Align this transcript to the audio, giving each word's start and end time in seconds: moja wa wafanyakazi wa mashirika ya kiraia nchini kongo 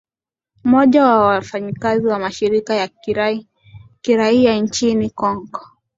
moja 0.63 1.05
wa 1.07 1.19
wafanyakazi 1.19 2.07
wa 2.07 2.19
mashirika 2.19 2.75
ya 2.75 2.89
kiraia 4.01 4.55
nchini 4.59 5.09
kongo 5.09 5.61